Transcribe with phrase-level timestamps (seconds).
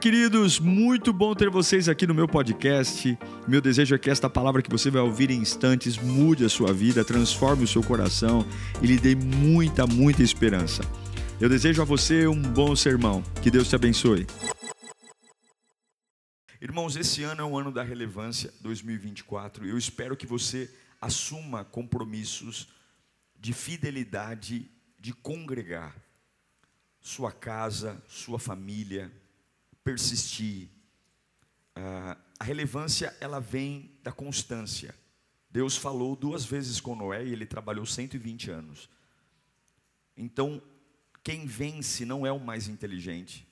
[0.00, 3.16] Queridos, muito bom ter vocês aqui no meu podcast.
[3.46, 6.72] Meu desejo é que esta palavra que você vai ouvir em instantes mude a sua
[6.72, 8.44] vida, transforme o seu coração
[8.82, 10.82] e lhe dê muita, muita esperança.
[11.40, 13.22] Eu desejo a você um bom sermão.
[13.42, 14.26] Que Deus te abençoe.
[16.60, 19.66] Irmãos, esse ano é o ano da relevância 2024.
[19.66, 20.70] Eu espero que você
[21.00, 22.68] assuma compromissos
[23.38, 25.94] de fidelidade, de congregar
[27.00, 29.10] sua casa, sua família,
[29.84, 30.68] persistir.
[31.76, 34.94] Ah, a relevância ela vem da constância.
[35.50, 38.90] Deus falou duas vezes com Noé e ele trabalhou 120 anos.
[40.16, 40.60] Então,
[41.22, 43.46] quem vence não é o mais inteligente,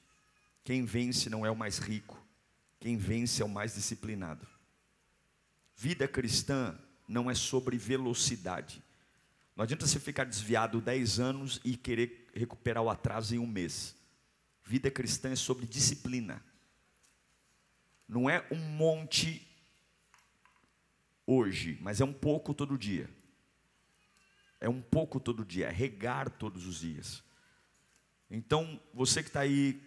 [0.65, 2.21] quem vence não é o mais rico,
[2.81, 4.47] quem vence é o mais disciplinado.
[5.77, 8.83] Vida cristã não é sobre velocidade.
[9.57, 13.95] Não adianta você ficar desviado 10 anos e querer recuperar o atraso em um mês.
[14.65, 16.43] Vida cristã é sobre disciplina.
[18.09, 19.47] Não é um monte
[21.27, 23.09] hoje, mas é um pouco todo dia.
[24.61, 27.23] É um pouco todo dia, é regar todos os dias.
[28.31, 29.81] Então, você que está aí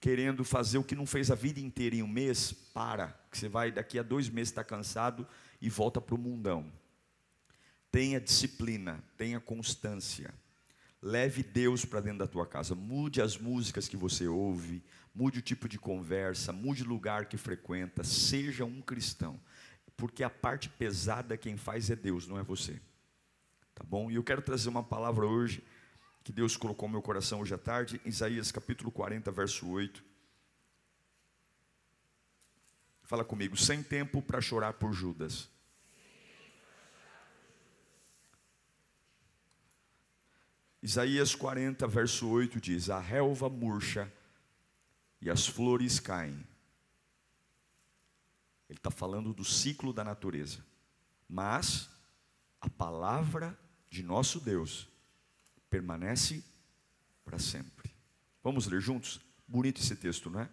[0.00, 3.48] querendo fazer o que não fez a vida inteira em um mês, para, que você
[3.48, 5.26] vai daqui a dois meses estar tá cansado
[5.60, 6.72] e volta para o mundão.
[7.90, 10.32] Tenha disciplina, tenha constância.
[11.02, 12.74] Leve Deus para dentro da tua casa.
[12.74, 14.82] Mude as músicas que você ouve,
[15.14, 18.04] mude o tipo de conversa, mude o lugar que frequenta.
[18.04, 19.40] Seja um cristão,
[19.96, 22.80] porque a parte pesada quem faz é Deus, não é você.
[23.74, 24.10] Tá bom?
[24.10, 25.64] E eu quero trazer uma palavra hoje
[26.22, 30.04] que Deus colocou no meu coração hoje à tarde, Isaías capítulo 40, verso 8.
[33.02, 35.48] Fala comigo, sem tempo para chorar por Judas.
[40.82, 44.10] Isaías 40, verso 8 diz: A relva murcha
[45.20, 46.46] e as flores caem.
[48.68, 50.64] Ele está falando do ciclo da natureza.
[51.28, 51.90] Mas
[52.60, 53.58] a palavra
[53.90, 54.88] de nosso Deus
[55.68, 56.42] permanece
[57.24, 57.90] para sempre.
[58.42, 59.20] Vamos ler juntos?
[59.46, 60.48] Bonito esse texto, não é?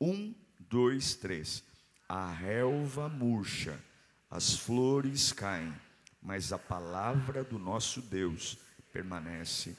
[0.00, 1.64] Um, dois, três.
[2.08, 3.80] A relva murcha,
[4.28, 5.72] as flores caem,
[6.20, 8.58] mas a palavra do nosso Deus
[8.92, 9.76] permanece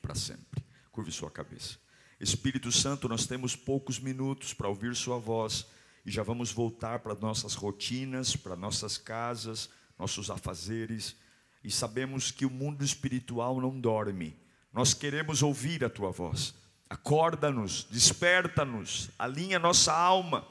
[0.00, 0.62] para sempre.
[0.92, 1.78] Curve sua cabeça.
[2.20, 5.66] Espírito Santo, nós temos poucos minutos para ouvir Sua voz
[6.06, 9.68] e já vamos voltar para nossas rotinas, para nossas casas,
[9.98, 11.16] nossos afazeres
[11.62, 14.36] e sabemos que o mundo espiritual não dorme.
[14.72, 16.54] Nós queremos ouvir a Tua voz.
[16.88, 20.46] Acorda-nos, desperta-nos, alinha nossa alma,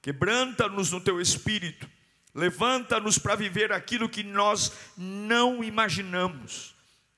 [0.00, 1.88] quebranta-nos no Teu espírito,
[2.34, 6.71] levanta-nos para viver aquilo que nós não imaginamos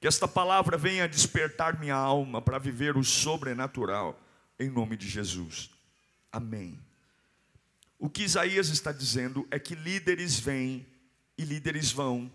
[0.04, 4.20] que esta palavra venha despertar minha alma para viver o sobrenatural,
[4.60, 5.70] em nome de Jesus.
[6.30, 6.78] Amém.
[7.98, 10.86] O que Isaías está dizendo é que líderes vêm
[11.38, 12.30] e líderes vão,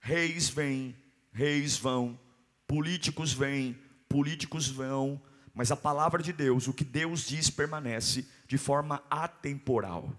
[0.00, 0.96] reis vêm,
[1.30, 2.18] reis vão,
[2.66, 3.78] políticos vêm,
[4.08, 5.20] políticos vão,
[5.52, 10.10] mas a palavra de Deus, o que Deus diz, permanece de forma atemporal.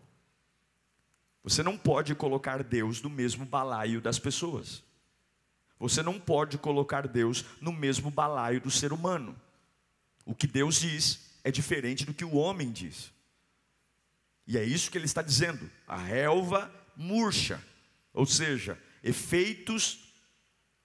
[1.44, 4.85] Você não pode colocar Deus no mesmo balaio das pessoas.
[5.80, 9.36] Você não pode colocar Deus no mesmo balaio do ser humano.
[10.26, 13.12] O que Deus diz é diferente do que o homem diz.
[14.48, 15.70] E é isso que ele está dizendo.
[15.88, 17.62] A relva murcha,
[18.14, 20.14] ou seja, efeitos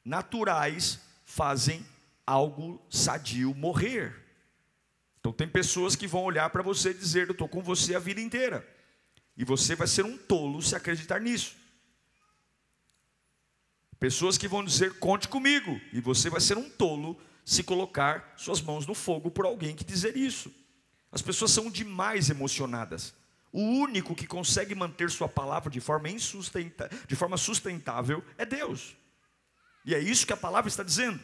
[0.04, 1.84] naturais fazem
[2.26, 4.14] algo sadio morrer.
[5.20, 7.98] Então tem pessoas que vão olhar para você e dizer: "Eu estou com você a
[7.98, 8.66] vida inteira".
[9.36, 11.56] E você vai ser um tolo se acreditar nisso.
[14.00, 18.60] Pessoas que vão dizer: conte comigo, e você vai ser um tolo se colocar suas
[18.62, 20.52] mãos no fogo por alguém que dizer isso.
[21.12, 23.14] As pessoas são demais emocionadas.
[23.52, 28.96] O único que consegue manter sua palavra de forma, insustenta, de forma sustentável é Deus.
[29.84, 31.20] E é isso que a palavra está dizendo.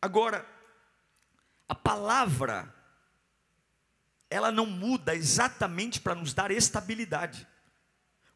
[0.00, 0.46] Agora,
[1.66, 2.72] a palavra,
[4.28, 7.46] ela não muda exatamente para nos dar estabilidade.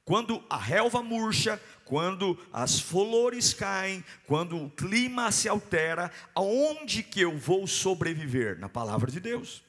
[0.08, 7.20] Quando a relva murcha, quando as flores caem, quando o clima se altera, aonde que
[7.20, 8.58] eu vou sobreviver?
[8.58, 9.62] Na palavra de Deus.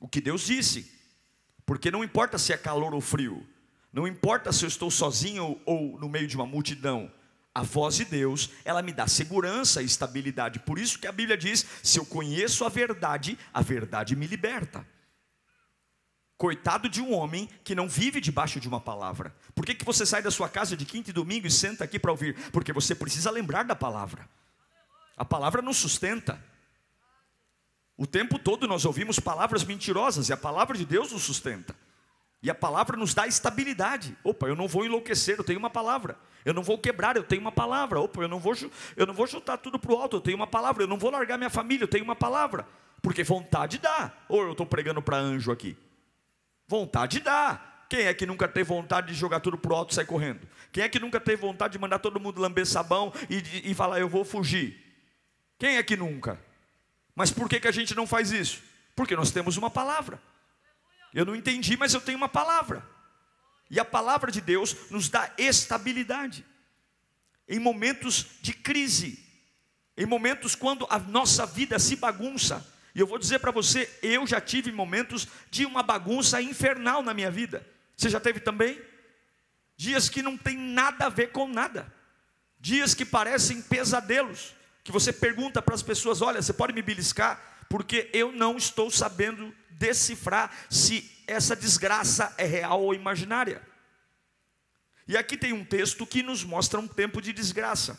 [0.00, 0.90] O que Deus disse.
[1.64, 3.46] Porque não importa se é calor ou frio,
[3.92, 7.08] não importa se eu estou sozinho ou, no meio de uma multidão,
[7.54, 10.58] a voz de Deus, ela me dá segurança e estabilidade.
[10.58, 14.84] Por isso que a Bíblia diz: se eu conheço a verdade, a verdade me liberta.
[16.42, 19.32] Coitado de um homem que não vive debaixo de uma palavra.
[19.54, 22.00] Por que, que você sai da sua casa de quinta e domingo e senta aqui
[22.00, 22.34] para ouvir?
[22.50, 24.28] Porque você precisa lembrar da palavra.
[25.16, 26.44] A palavra nos sustenta.
[27.96, 31.76] O tempo todo nós ouvimos palavras mentirosas e a palavra de Deus nos sustenta.
[32.42, 34.18] E a palavra nos dá estabilidade.
[34.24, 36.18] Opa, eu não vou enlouquecer, eu tenho uma palavra.
[36.44, 38.00] Eu não vou quebrar, eu tenho uma palavra.
[38.00, 38.56] Opa, eu não vou,
[38.96, 40.82] eu não vou chutar tudo para o alto, eu tenho uma palavra.
[40.82, 42.66] Eu não vou largar minha família, eu tenho uma palavra.
[43.00, 44.10] Porque vontade dá.
[44.28, 45.78] Ou eu estou pregando para anjo aqui?
[46.66, 47.60] Vontade dá.
[47.88, 50.40] Quem é que nunca teve vontade de jogar tudo para o alto e sair correndo?
[50.72, 54.00] Quem é que nunca teve vontade de mandar todo mundo lamber sabão e, e falar,
[54.00, 54.82] eu vou fugir?
[55.58, 56.40] Quem é que nunca?
[57.14, 58.62] Mas por que, que a gente não faz isso?
[58.96, 60.20] Porque nós temos uma palavra.
[61.12, 62.82] Eu não entendi, mas eu tenho uma palavra.
[63.70, 66.44] E a palavra de Deus nos dá estabilidade.
[67.48, 69.22] Em momentos de crise,
[69.96, 72.66] em momentos quando a nossa vida se bagunça.
[72.94, 77.14] E eu vou dizer para você, eu já tive momentos de uma bagunça infernal na
[77.14, 77.66] minha vida.
[77.96, 78.80] Você já teve também?
[79.76, 81.92] Dias que não tem nada a ver com nada.
[82.60, 84.54] Dias que parecem pesadelos,
[84.84, 88.90] que você pergunta para as pessoas: "Olha, você pode me beliscar?" Porque eu não estou
[88.90, 93.62] sabendo decifrar se essa desgraça é real ou imaginária.
[95.08, 97.98] E aqui tem um texto que nos mostra um tempo de desgraça,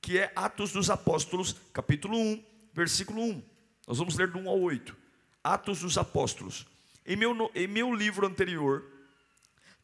[0.00, 2.44] que é Atos dos Apóstolos, capítulo 1,
[2.74, 3.51] versículo 1.
[3.86, 4.96] Nós vamos ler do 1 ao 8.
[5.42, 6.66] Atos dos Apóstolos.
[7.04, 8.84] Em meu, em meu livro anterior,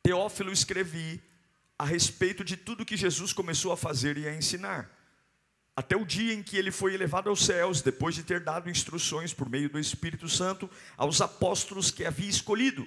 [0.02, 1.20] Teófilo escrevi
[1.78, 4.98] a respeito de tudo que Jesus começou a fazer e a ensinar
[5.78, 9.32] até o dia em que ele foi elevado aos céus, depois de ter dado instruções
[9.32, 12.84] por meio do Espírito Santo aos apóstolos que havia escolhido.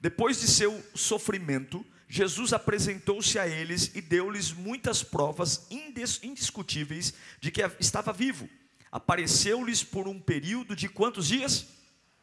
[0.00, 7.62] Depois de seu sofrimento, Jesus apresentou-se a eles e deu-lhes muitas provas indiscutíveis de que
[7.78, 8.50] estava vivo.
[8.92, 11.66] Apareceu-lhes por um período de quantos dias?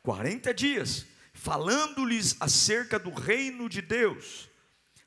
[0.03, 4.49] 40 dias, falando-lhes acerca do reino de Deus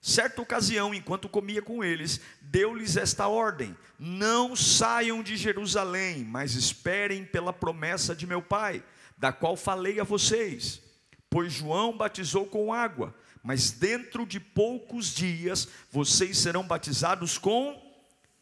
[0.04, 7.24] Certa ocasião, enquanto comia com eles, deu-lhes esta ordem: Não saiam de Jerusalém, mas esperem
[7.24, 8.82] pela promessa de meu Pai,
[9.16, 10.82] da qual falei a vocês.
[11.30, 17.80] Pois João batizou com água, mas dentro de poucos dias vocês serão batizados com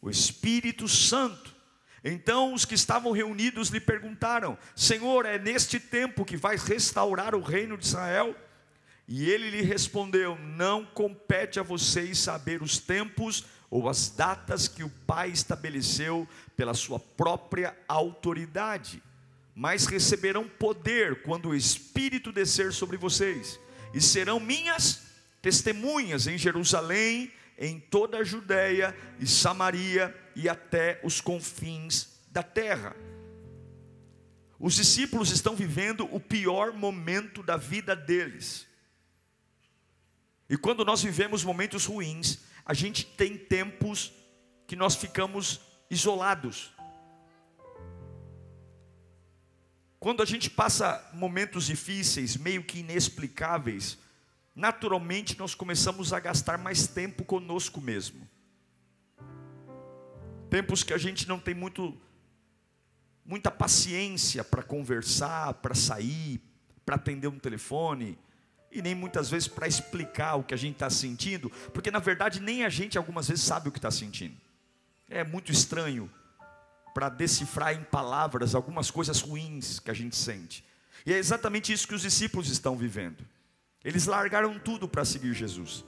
[0.00, 1.49] o Espírito Santo.
[2.04, 7.42] Então os que estavam reunidos lhe perguntaram: Senhor, é neste tempo que vais restaurar o
[7.42, 8.34] reino de Israel?
[9.06, 14.82] E ele lhe respondeu: Não compete a vocês saber os tempos ou as datas que
[14.82, 16.26] o Pai estabeleceu
[16.56, 19.02] pela sua própria autoridade,
[19.54, 23.60] mas receberão poder quando o Espírito descer sobre vocês,
[23.94, 25.02] e serão minhas
[25.40, 32.96] testemunhas em Jerusalém, em toda a Judéia e Samaria e até os confins da terra.
[34.58, 38.70] Os discípulos estão vivendo o pior momento da vida deles
[40.50, 44.12] e quando nós vivemos momentos ruins, a gente tem tempos
[44.66, 46.72] que nós ficamos isolados.
[50.00, 53.96] Quando a gente passa momentos difíceis, meio que inexplicáveis,
[54.52, 58.28] naturalmente nós começamos a gastar mais tempo conosco mesmo.
[60.50, 61.96] Tempos que a gente não tem muito
[63.24, 66.40] muita paciência para conversar, para sair,
[66.84, 68.18] para atender um telefone,
[68.72, 72.40] e nem muitas vezes para explicar o que a gente está sentindo, porque na verdade
[72.40, 74.36] nem a gente algumas vezes sabe o que está sentindo.
[75.08, 76.10] É muito estranho
[76.92, 80.64] para decifrar em palavras algumas coisas ruins que a gente sente.
[81.06, 83.24] E é exatamente isso que os discípulos estão vivendo.
[83.84, 85.84] Eles largaram tudo para seguir Jesus.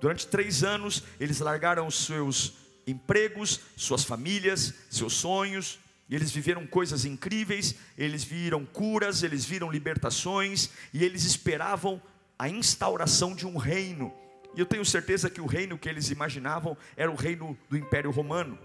[0.00, 2.54] Durante três anos, eles largaram os seus
[2.90, 5.78] empregos, suas famílias, seus sonhos,
[6.08, 12.00] e eles viveram coisas incríveis, eles viram curas, eles viram libertações, e eles esperavam
[12.38, 14.12] a instauração de um reino.
[14.54, 18.10] E eu tenho certeza que o reino que eles imaginavam era o reino do Império
[18.10, 18.58] Romano.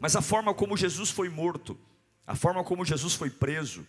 [0.00, 1.78] Mas a forma como Jesus foi morto,
[2.26, 3.86] a forma como Jesus foi preso,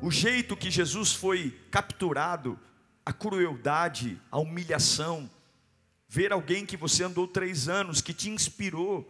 [0.00, 2.58] o jeito que Jesus foi capturado,
[3.04, 5.28] a crueldade, a humilhação,
[6.10, 9.08] ver alguém que você andou três anos, que te inspirou.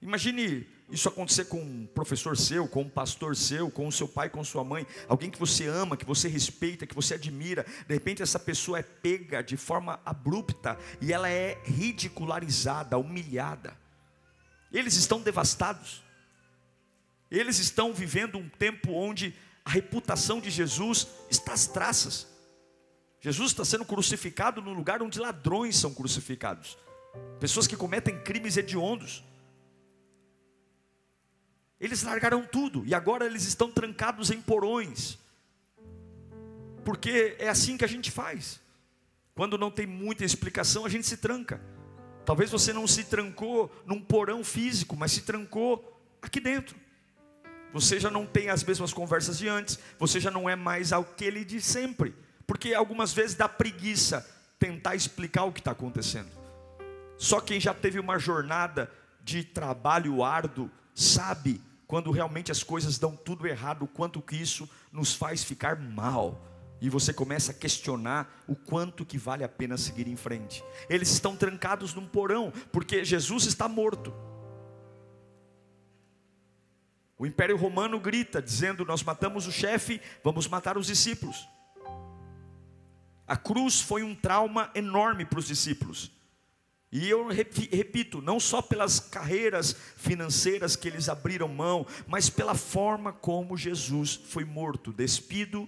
[0.00, 4.30] Imagine isso acontecer com um professor seu, com um pastor seu, com o seu pai,
[4.30, 8.22] com sua mãe, alguém que você ama, que você respeita, que você admira, de repente
[8.22, 13.76] essa pessoa é pega de forma abrupta e ela é ridicularizada, humilhada.
[14.72, 16.04] Eles estão devastados.
[17.28, 22.31] Eles estão vivendo um tempo onde a reputação de Jesus está às traças.
[23.22, 26.76] Jesus está sendo crucificado no lugar onde ladrões são crucificados,
[27.38, 29.22] pessoas que cometem crimes hediondos.
[31.78, 35.20] Eles largaram tudo e agora eles estão trancados em porões.
[36.84, 38.60] Porque é assim que a gente faz.
[39.36, 41.60] Quando não tem muita explicação, a gente se tranca.
[42.24, 46.76] Talvez você não se trancou num porão físico, mas se trancou aqui dentro.
[47.72, 51.44] você já não tem as mesmas conversas de antes, você já não é mais aquele
[51.44, 52.14] de sempre,
[52.52, 54.28] porque algumas vezes dá preguiça
[54.58, 56.28] tentar explicar o que está acontecendo.
[57.16, 58.92] Só quem já teve uma jornada
[59.24, 64.68] de trabalho árduo sabe quando realmente as coisas dão tudo errado, o quanto que isso
[64.92, 66.44] nos faz ficar mal.
[66.78, 70.62] E você começa a questionar o quanto que vale a pena seguir em frente.
[70.90, 74.12] Eles estão trancados num porão, porque Jesus está morto.
[77.16, 81.48] O Império Romano grita, dizendo: Nós matamos o chefe, vamos matar os discípulos.
[83.26, 86.10] A cruz foi um trauma enorme para os discípulos.
[86.92, 93.14] E eu repito, não só pelas carreiras financeiras que eles abriram mão, mas pela forma
[93.14, 95.66] como Jesus foi morto, despido,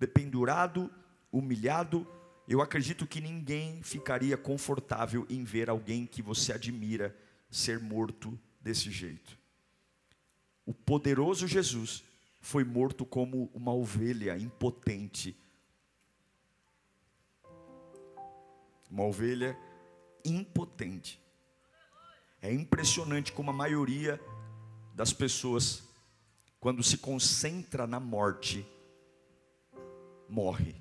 [0.00, 0.90] dependurado,
[1.30, 2.04] humilhado.
[2.48, 7.16] Eu acredito que ninguém ficaria confortável em ver alguém que você admira
[7.48, 9.38] ser morto desse jeito.
[10.66, 12.02] O poderoso Jesus
[12.40, 15.36] foi morto como uma ovelha impotente.
[18.90, 19.56] Uma ovelha
[20.24, 21.20] impotente.
[22.40, 24.20] É impressionante como a maioria
[24.94, 25.82] das pessoas,
[26.60, 28.66] quando se concentra na morte,
[30.28, 30.74] morre.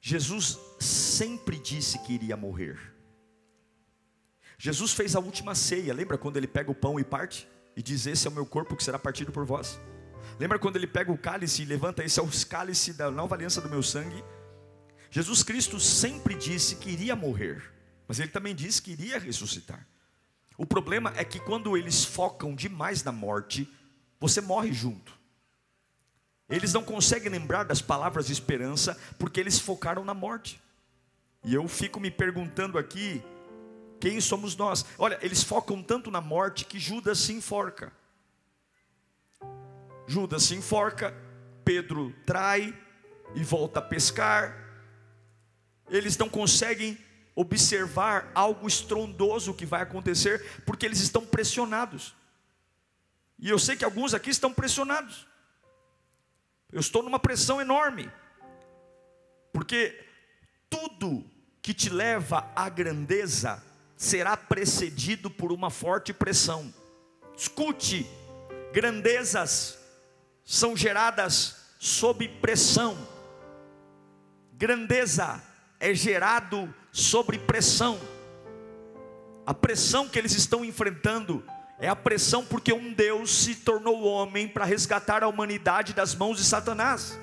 [0.00, 2.78] Jesus sempre disse que iria morrer.
[4.58, 7.48] Jesus fez a última ceia, lembra quando ele pega o pão e parte?
[7.76, 9.80] E diz: Esse é o meu corpo que será partido por vós.
[10.38, 13.60] Lembra quando ele pega o cálice e levanta: Esse é o cálice da nova aliança
[13.60, 14.24] do meu sangue?
[15.16, 17.72] Jesus Cristo sempre disse que iria morrer,
[18.06, 19.88] mas ele também disse que iria ressuscitar.
[20.58, 23.66] O problema é que quando eles focam demais na morte,
[24.20, 25.18] você morre junto.
[26.50, 30.60] Eles não conseguem lembrar das palavras de esperança porque eles focaram na morte.
[31.42, 33.22] E eu fico me perguntando aqui,
[33.98, 34.84] quem somos nós?
[34.98, 37.90] Olha, eles focam tanto na morte que Judas se enforca.
[40.06, 41.16] Judas se enforca,
[41.64, 42.78] Pedro trai
[43.34, 44.65] e volta a pescar
[45.88, 46.98] eles não conseguem
[47.34, 52.14] observar algo estrondoso que vai acontecer, porque eles estão pressionados.
[53.38, 55.26] E eu sei que alguns aqui estão pressionados.
[56.72, 58.10] Eu estou numa pressão enorme,
[59.52, 60.02] porque
[60.68, 61.24] tudo
[61.60, 63.62] que te leva à grandeza
[63.96, 66.72] será precedido por uma forte pressão.
[67.36, 68.06] Escute,
[68.72, 69.78] grandezas
[70.44, 72.96] são geradas sob pressão.
[74.52, 75.42] Grandeza
[75.78, 77.98] é gerado sobre pressão.
[79.44, 81.44] A pressão que eles estão enfrentando
[81.78, 86.38] é a pressão porque um Deus se tornou homem para resgatar a humanidade das mãos
[86.38, 87.18] de Satanás.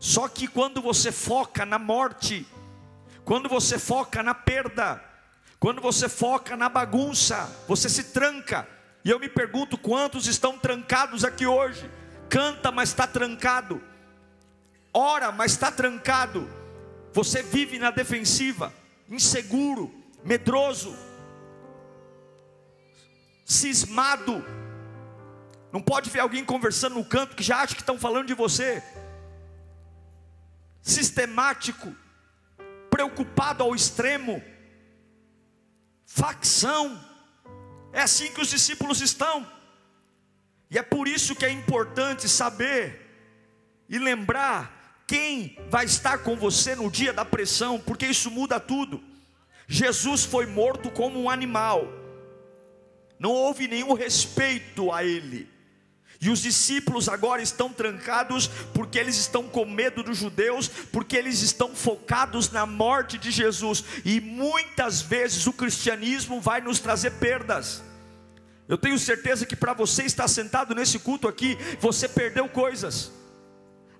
[0.00, 2.46] Só que quando você foca na morte,
[3.24, 5.02] quando você foca na perda,
[5.60, 8.68] quando você foca na bagunça, você se tranca.
[9.04, 11.90] E eu me pergunto quantos estão trancados aqui hoje.
[12.28, 13.80] Canta, mas está trancado.
[14.92, 16.48] Ora, mas está trancado
[17.14, 18.74] você vive na defensiva,
[19.08, 19.94] inseguro,
[20.24, 20.98] medroso,
[23.44, 24.44] cismado.
[25.72, 28.82] Não pode ver alguém conversando no canto que já acha que estão falando de você.
[30.82, 31.94] Sistemático,
[32.90, 34.42] preocupado ao extremo,
[36.04, 37.00] facção.
[37.92, 39.48] É assim que os discípulos estão.
[40.68, 43.00] E é por isso que é importante saber
[43.88, 44.73] e lembrar
[45.06, 49.02] quem vai estar com você no dia da pressão, porque isso muda tudo.
[49.66, 51.88] Jesus foi morto como um animal,
[53.18, 55.54] não houve nenhum respeito a ele.
[56.20, 61.42] E os discípulos agora estão trancados porque eles estão com medo dos judeus, porque eles
[61.42, 63.84] estão focados na morte de Jesus.
[64.06, 67.82] E muitas vezes o cristianismo vai nos trazer perdas.
[68.66, 73.12] Eu tenho certeza que para você estar sentado nesse culto aqui, você perdeu coisas.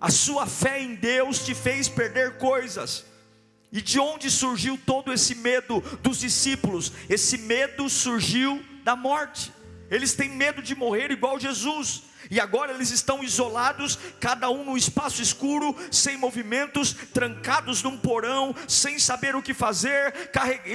[0.04, 3.06] A sua fé em Deus te fez perder coisas.
[3.72, 6.92] E de onde surgiu todo esse medo dos discípulos?
[7.08, 9.50] Esse medo surgiu da morte.
[9.90, 14.76] Eles têm medo de morrer igual Jesus e agora eles estão isolados, cada um num
[14.76, 20.14] espaço escuro, sem movimentos, trancados num porão, sem saber o que fazer.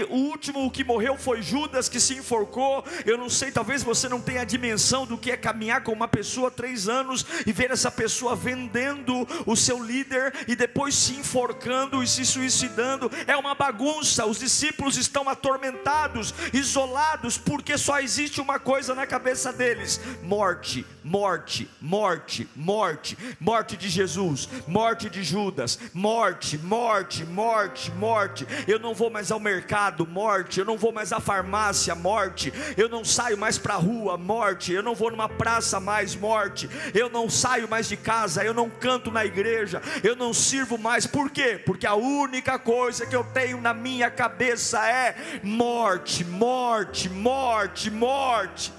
[0.09, 2.83] O último que morreu foi Judas, que se enforcou.
[3.05, 6.07] Eu não sei, talvez você não tenha a dimensão do que é caminhar com uma
[6.07, 12.03] pessoa três anos e ver essa pessoa vendendo o seu líder e depois se enforcando
[12.03, 13.11] e se suicidando.
[13.27, 14.25] É uma bagunça.
[14.25, 21.38] Os discípulos estão atormentados, isolados, porque só existe uma coisa na cabeça deles: morte, morte
[21.39, 28.45] morte, morte, morte, morte de Jesus, morte de Judas, morte, morte, morte, morte.
[28.67, 30.59] Eu não vou mais ao mercado, morte.
[30.59, 32.51] Eu não vou mais à farmácia, morte.
[32.75, 34.73] Eu não saio mais para a rua, morte.
[34.73, 36.69] Eu não vou numa praça mais, morte.
[36.93, 41.07] Eu não saio mais de casa, eu não canto na igreja, eu não sirvo mais.
[41.07, 41.61] Por quê?
[41.65, 48.78] Porque a única coisa que eu tenho na minha cabeça é morte, morte, morte, morte.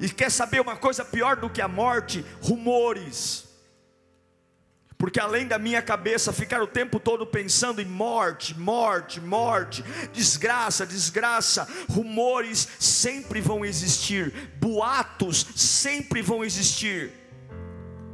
[0.00, 2.24] E quer saber uma coisa pior do que a morte?
[2.40, 3.44] Rumores.
[4.96, 10.86] Porque além da minha cabeça ficar o tempo todo pensando em morte, morte, morte, desgraça,
[10.86, 17.12] desgraça, rumores sempre vão existir, boatos sempre vão existir.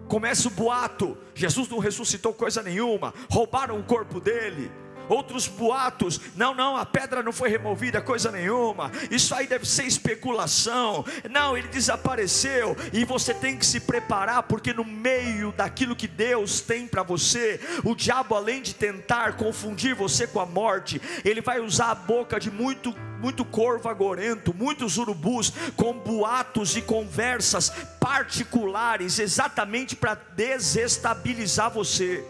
[0.09, 4.71] Começa o boato: Jesus não ressuscitou coisa nenhuma, roubaram o corpo dele
[5.09, 6.21] outros boatos.
[6.35, 8.91] Não, não, a pedra não foi removida, coisa nenhuma.
[9.11, 11.05] Isso aí deve ser especulação.
[11.31, 12.77] Não, ele desapareceu.
[12.93, 17.61] E você tem que se preparar, porque no meio daquilo que Deus tem para você,
[17.85, 22.39] o diabo, além de tentar confundir você com a morte, ele vai usar a boca
[22.39, 31.71] de muito muito corvo agorento, muitos urubus com boatos e conversas particulares, exatamente para desestabilizar
[31.71, 32.23] você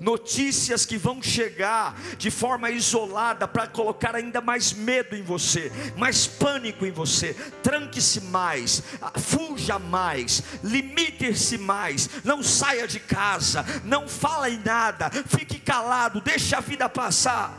[0.00, 6.26] notícias que vão chegar de forma isolada para colocar ainda mais medo em você, mais
[6.26, 7.34] pânico em você.
[7.62, 8.82] Tranque-se mais,
[9.16, 16.54] fuja mais, limite-se mais, não saia de casa, não fala em nada, fique calado, deixe
[16.54, 17.58] a vida passar.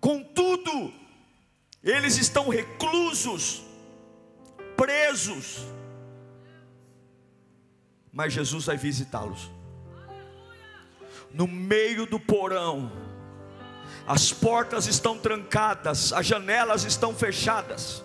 [0.00, 0.92] Contudo,
[1.82, 3.62] eles estão reclusos,
[4.76, 5.64] presos,
[8.12, 9.50] mas Jesus vai visitá-los
[11.32, 12.92] no meio do porão,
[14.06, 18.02] as portas estão trancadas, as janelas estão fechadas,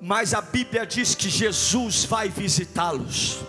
[0.00, 3.40] mas a Bíblia diz que Jesus vai visitá-los.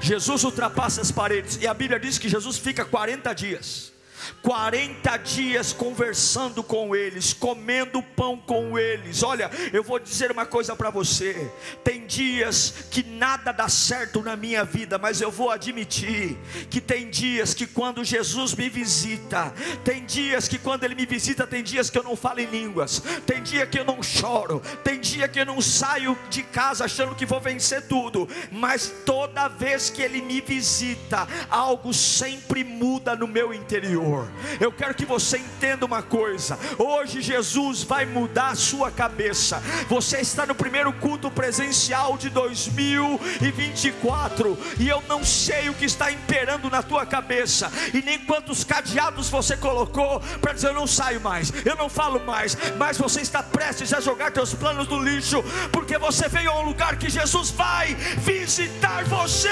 [0.00, 3.92] Jesus ultrapassa as paredes, e a Bíblia diz que Jesus fica 40 dias.
[4.42, 9.22] 40 dias conversando com eles, comendo pão com eles.
[9.22, 11.50] Olha, eu vou dizer uma coisa para você:
[11.82, 16.36] tem dias que nada dá certo na minha vida, mas eu vou admitir
[16.70, 19.52] que tem dias que quando Jesus me visita,
[19.84, 23.02] tem dias que quando Ele me visita, tem dias que eu não falo em línguas,
[23.26, 27.14] tem dia que eu não choro, tem dia que eu não saio de casa achando
[27.14, 33.26] que vou vencer tudo, mas toda vez que Ele me visita, algo sempre muda no
[33.26, 34.15] meu interior.
[34.60, 39.62] Eu quero que você entenda uma coisa: hoje Jesus vai mudar a sua cabeça.
[39.88, 46.10] Você está no primeiro culto presencial de 2024 e eu não sei o que está
[46.10, 51.20] imperando na tua cabeça e nem quantos cadeados você colocou para dizer eu não saio
[51.20, 55.42] mais, eu não falo mais, mas você está prestes a jogar teus planos no lixo
[55.72, 59.48] porque você veio a um lugar que Jesus vai visitar você.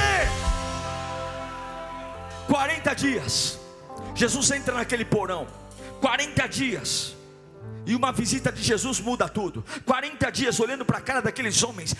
[2.46, 3.63] 40 dias.
[4.14, 5.46] Jesus entra naquele porão,
[6.00, 7.16] 40 dias,
[7.86, 9.64] e uma visita de Jesus muda tudo.
[9.84, 11.94] 40 dias olhando para a cara daqueles homens,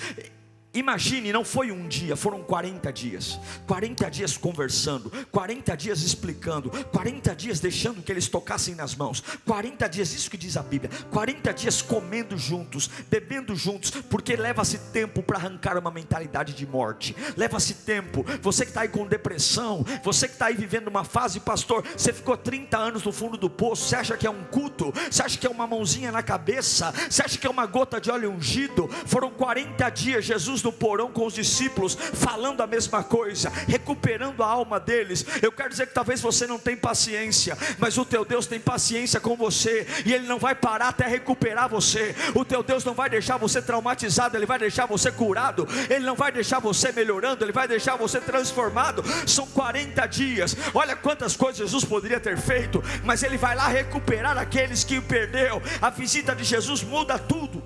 [0.74, 3.38] Imagine, não foi um dia, foram 40 dias.
[3.64, 9.22] 40 dias conversando, 40 dias explicando, 40 dias deixando que eles tocassem nas mãos.
[9.46, 10.90] 40 dias, isso que diz a Bíblia.
[11.12, 17.14] 40 dias comendo juntos, bebendo juntos, porque leva-se tempo para arrancar uma mentalidade de morte.
[17.36, 18.26] Leva-se tempo.
[18.42, 22.12] Você que está aí com depressão, você que está aí vivendo uma fase, pastor, você
[22.12, 24.92] ficou 30 anos no fundo do poço, você acha que é um culto?
[25.08, 26.92] Você acha que é uma mãozinha na cabeça?
[27.08, 28.88] Você acha que é uma gota de óleo ungido?
[29.06, 34.46] Foram 40 dias, Jesus no porão com os discípulos, falando a mesma coisa, recuperando a
[34.46, 35.24] alma deles.
[35.42, 39.20] Eu quero dizer que talvez você não tenha paciência, mas o teu Deus tem paciência
[39.20, 42.14] com você, e Ele não vai parar até recuperar você.
[42.34, 46.16] O teu Deus não vai deixar você traumatizado, Ele vai deixar você curado, Ele não
[46.16, 49.04] vai deixar você melhorando, Ele vai deixar você transformado.
[49.26, 50.56] São 40 dias.
[50.72, 55.02] Olha quantas coisas Jesus poderia ter feito, mas Ele vai lá recuperar aqueles que o
[55.02, 55.62] perdeu.
[55.80, 57.62] A visita de Jesus muda tudo.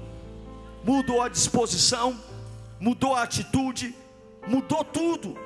[0.84, 2.18] Mudou a disposição,
[2.80, 3.94] mudou a atitude,
[4.46, 5.38] mudou tudo.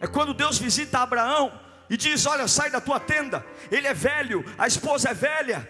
[0.00, 1.52] É quando Deus visita Abraão
[1.88, 3.44] e diz: Olha, sai da tua tenda.
[3.70, 5.68] Ele é velho, a esposa é velha,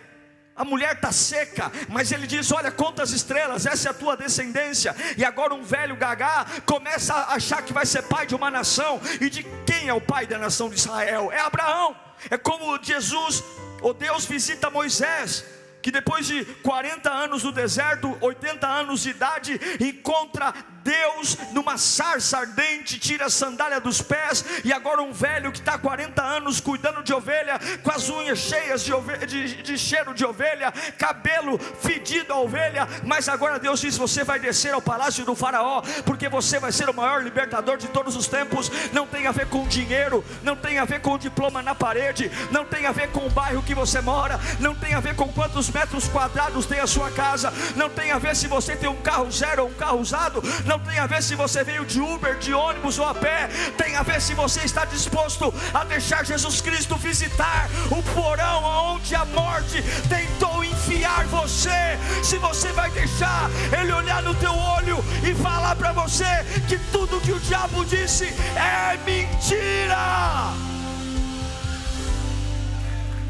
[0.55, 4.17] a mulher está seca, mas ele diz: Olha, conta as estrelas, essa é a tua
[4.17, 4.95] descendência.
[5.17, 9.01] E agora um velho gagá começa a achar que vai ser pai de uma nação.
[9.21, 11.31] E de quem é o pai da nação de Israel?
[11.33, 11.97] É Abraão.
[12.31, 13.43] É como Jesus,
[13.83, 15.45] o Deus visita Moisés
[15.83, 22.39] que depois de 40 anos no deserto, 80 anos de idade, encontra Deus, numa sarça
[22.39, 26.61] ardente, tira a sandália dos pés, e agora um velho que está há 40 anos
[26.61, 31.59] cuidando de ovelha, com as unhas cheias de, ovelha, de, de cheiro de ovelha, cabelo
[31.59, 36.29] fedido a ovelha, mas agora Deus diz: Você vai descer ao palácio do Faraó, porque
[36.29, 38.71] você vai ser o maior libertador de todos os tempos.
[38.93, 42.65] Não tem a ver com dinheiro, não tem a ver com diploma na parede, não
[42.65, 45.71] tem a ver com o bairro que você mora, não tem a ver com quantos
[45.71, 49.31] metros quadrados tem a sua casa, não tem a ver se você tem um carro
[49.31, 52.53] zero ou um carro usado, não tem a ver se você veio de Uber, de
[52.53, 56.97] ônibus ou a pé, tem a ver se você está disposto a deixar Jesus Cristo
[56.97, 64.23] visitar o porão onde a morte tentou enfiar você, se você vai deixar Ele olhar
[64.23, 66.25] no teu olho e falar para você
[66.69, 68.25] que tudo que o diabo disse
[68.57, 70.53] é mentira.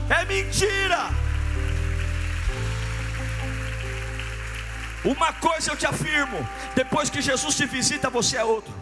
[0.09, 1.11] É mentira.
[5.05, 8.73] Uma coisa eu te afirmo: depois que Jesus te visita, você é outro.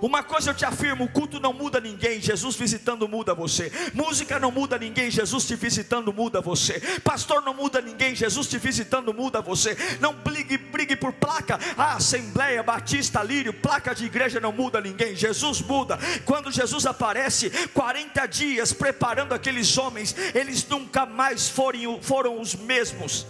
[0.00, 3.72] Uma coisa eu te afirmo: o culto não muda ninguém, Jesus visitando muda você.
[3.92, 6.80] Música não muda ninguém, Jesus te visitando muda você.
[7.02, 9.76] Pastor não muda ninguém, Jesus te visitando muda você.
[10.00, 11.58] Não brigue, brigue por placa.
[11.76, 15.98] A Assembleia Batista Lírio, placa de igreja não muda ninguém, Jesus muda.
[16.24, 23.26] Quando Jesus aparece, 40 dias preparando aqueles homens, eles nunca mais foram, foram os mesmos.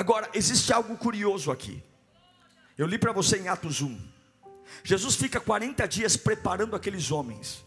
[0.00, 1.84] Agora, existe algo curioso aqui.
[2.78, 4.00] Eu li para você em Atos 1.
[4.82, 7.62] Jesus fica 40 dias preparando aqueles homens.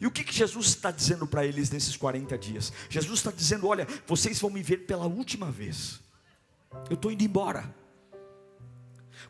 [0.00, 2.72] E o que, que Jesus está dizendo para eles nesses 40 dias?
[2.90, 6.00] Jesus está dizendo: Olha, vocês vão me ver pela última vez.
[6.90, 7.72] Eu estou indo embora.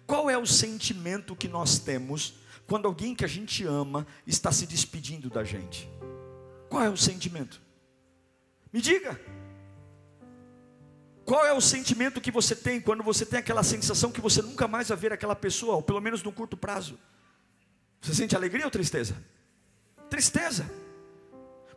[0.06, 4.66] Qual é o sentimento que nós temos quando alguém que a gente ama está se
[4.66, 5.86] despedindo da gente?
[6.70, 7.60] Qual é o sentimento?
[8.72, 9.37] Me diga.
[11.28, 14.66] Qual é o sentimento que você tem quando você tem aquela sensação que você nunca
[14.66, 16.98] mais vai ver aquela pessoa, ou pelo menos no curto prazo?
[18.00, 19.14] Você sente alegria ou tristeza?
[20.08, 20.64] Tristeza.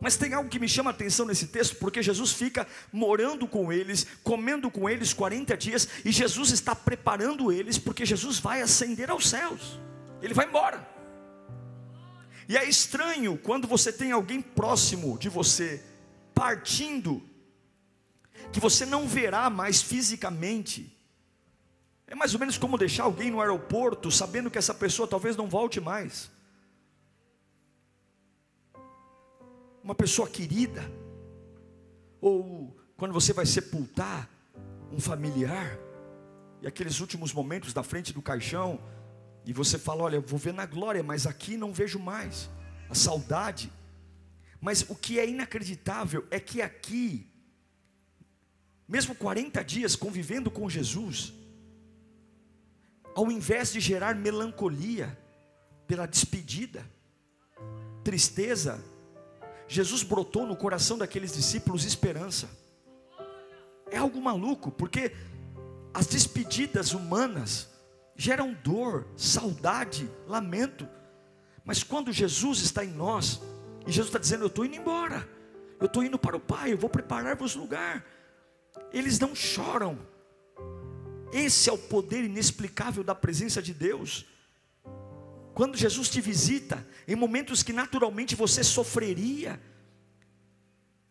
[0.00, 3.70] Mas tem algo que me chama a atenção nesse texto, porque Jesus fica morando com
[3.70, 9.10] eles, comendo com eles 40 dias, e Jesus está preparando eles, porque Jesus vai ascender
[9.10, 9.78] aos céus,
[10.22, 10.88] ele vai embora.
[12.48, 15.84] E é estranho quando você tem alguém próximo de você
[16.34, 17.22] partindo,
[18.52, 20.96] que você não verá mais fisicamente,
[22.06, 25.48] é mais ou menos como deixar alguém no aeroporto sabendo que essa pessoa talvez não
[25.48, 26.30] volte mais.
[29.82, 30.82] Uma pessoa querida,
[32.20, 34.28] ou quando você vai sepultar
[34.92, 35.78] um familiar,
[36.60, 38.78] e aqueles últimos momentos da frente do caixão,
[39.44, 42.48] e você fala: Olha, vou ver na glória, mas aqui não vejo mais.
[42.88, 43.72] A saudade.
[44.60, 47.26] Mas o que é inacreditável é que aqui,
[48.88, 51.32] mesmo 40 dias convivendo com Jesus,
[53.14, 55.18] ao invés de gerar melancolia
[55.86, 56.84] pela despedida,
[58.02, 58.82] tristeza,
[59.68, 62.48] Jesus brotou no coração daqueles discípulos esperança.
[63.90, 65.12] É algo maluco, porque
[65.92, 67.68] as despedidas humanas
[68.16, 70.88] geram dor, saudade, lamento.
[71.64, 73.40] Mas quando Jesus está em nós,
[73.86, 75.28] e Jesus está dizendo: Eu estou indo embora,
[75.78, 78.04] eu estou indo para o Pai, eu vou preparar-vos lugar.
[78.92, 79.98] Eles não choram,
[81.32, 84.26] esse é o poder inexplicável da presença de Deus.
[85.54, 89.60] Quando Jesus te visita, em momentos que naturalmente você sofreria,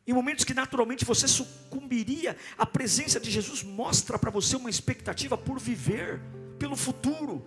[0.06, 5.38] em momentos que naturalmente você sucumbiria, a presença de Jesus mostra para você uma expectativa
[5.38, 6.22] por viver,
[6.60, 7.44] pelo futuro.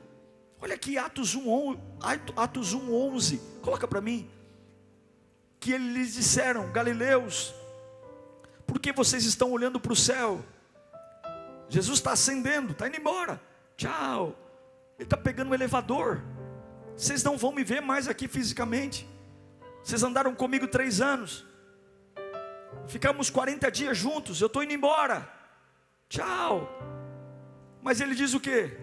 [0.61, 1.79] Olha aqui Atos 1,
[2.37, 4.29] Atos 1 11, coloca para mim.
[5.61, 7.55] Que eles disseram, Galileus,
[8.75, 10.45] por que vocês estão olhando para o céu?
[11.69, 13.41] Jesus está ascendendo, está indo embora.
[13.77, 14.37] Tchau.
[14.99, 16.21] Ele está pegando um elevador.
[16.97, 19.09] Vocês não vão me ver mais aqui fisicamente.
[19.81, 21.47] Vocês andaram comigo três anos.
[22.89, 24.41] Ficamos 40 dias juntos.
[24.41, 25.33] Eu estou indo embora.
[26.09, 26.69] Tchau.
[27.81, 28.77] Mas ele diz o que?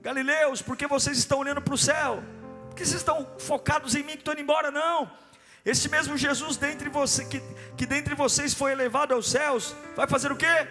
[0.00, 2.24] Galileus, por que vocês estão olhando para o céu?
[2.70, 4.72] Por que vocês estão focados em mim que estou indo embora?
[4.72, 5.08] Não.
[5.66, 7.42] Esse mesmo Jesus dentre você, que,
[7.76, 10.66] que dentre vocês foi elevado aos céus, vai fazer o quê?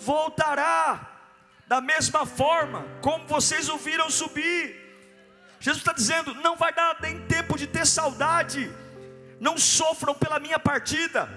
[0.00, 1.08] voltará
[1.66, 4.76] da mesma forma como vocês o viram subir.
[5.60, 8.70] Jesus está dizendo: não vai dar nem tempo de ter saudade,
[9.38, 11.28] não sofram pela minha partida,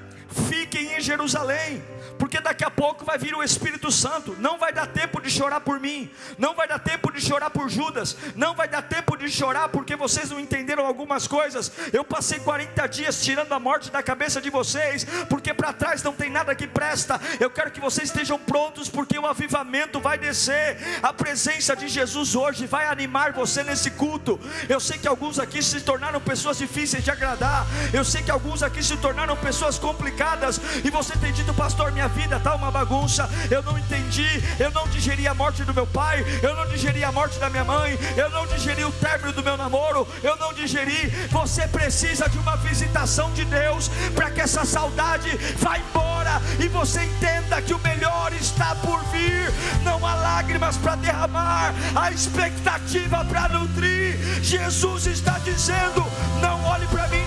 [0.50, 1.84] fiquem em Jerusalém,
[2.18, 4.36] porque daqui a pouco vai vir o Espírito Santo.
[4.40, 7.70] Não vai dar tempo de chorar por mim, não vai dar tempo de chorar por
[7.70, 11.72] Judas, não vai dar tempo de chorar porque vocês não entenderam algumas coisas.
[11.92, 16.14] Eu passei 40 dias tirando a morte da cabeça de vocês, porque para trás não
[16.14, 17.20] tem nada que presta.
[17.40, 20.78] Eu quero que vocês estejam prontos, porque o avivamento vai descer.
[21.02, 24.40] A presença de Jesus hoje vai animar você nesse culto.
[24.70, 27.66] Eu sei que alguns aqui se tornaram pessoas difíceis de agradar.
[27.92, 30.60] Eu sei que alguns aqui se tornaram pessoas complicadas.
[30.84, 33.30] E você tem dito, pastor, minha vida está uma bagunça.
[33.50, 34.28] Eu não entendi,
[34.60, 37.64] eu não digeri a morte do meu pai, eu não digeri a morte da minha
[37.64, 41.10] mãe, eu não digeri o término do meu namoro, eu não digeri.
[41.32, 47.04] Você precisa de uma visitação de Deus para que essa saudade vá embora e você
[47.04, 49.52] entenda que o melhor está por vir.
[49.84, 54.18] Não há lágrimas para derramar, há expectativa para nutrir.
[54.42, 56.06] Jesus está dizendo:
[56.42, 57.26] não olhe para mim,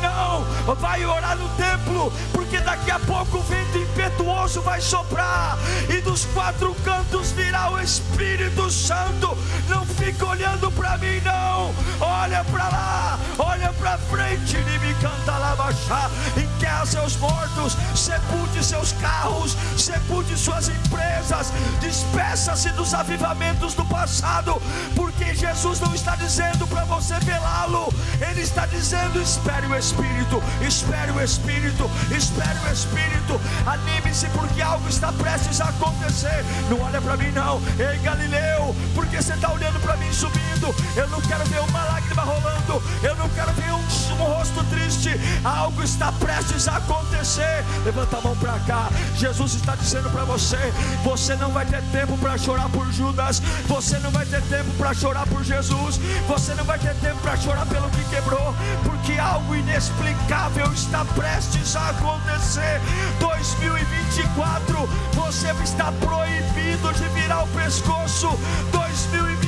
[0.79, 6.25] Vai orar no templo, porque daqui a pouco o vento impetuoso vai soprar e dos
[6.27, 9.37] quatro cantos virá o Espírito Santo.
[9.69, 11.75] Não fica olhando para mim, não.
[12.01, 16.11] Olha para lá, olha para frente, e me canta baixar.
[16.37, 24.61] Enterra seus mortos, sepulte seus carros, sepulte suas empresas, despeça-se dos avivamentos do passado,
[24.95, 31.11] porque Jesus não está dizendo para você velá-lo, Ele está dizendo: espere o Espírito, espere
[31.13, 36.45] o Espírito, espere o Espírito, anime-se, porque algo está prestes a acontecer.
[36.71, 40.75] Não olha para mim, não, ei Galileu, porque você está olhando para mim subindo.
[40.97, 45.11] Eu não quero ver uma lágrima rolando, eu não quero ver um, um rosto triste.
[45.45, 47.65] Algo está prestes a acontecer.
[47.85, 48.89] Levanta a mão para cá.
[49.17, 50.59] Jesus está dizendo para você:
[51.05, 54.95] você não vai ter tempo para chorar por Judas, você não vai ter tempo para
[54.95, 59.55] chorar por Jesus, você não vai ter tempo para chorar pelo que quebrou, porque algo
[59.55, 62.81] inexplicável está prestes a acontecer.
[63.21, 68.29] 2024, você está proibido de virar o pescoço.
[68.73, 69.46] 2024,